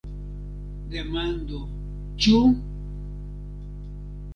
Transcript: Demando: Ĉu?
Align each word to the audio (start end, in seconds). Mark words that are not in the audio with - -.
Demando: 0.93 1.61
Ĉu? 2.25 2.41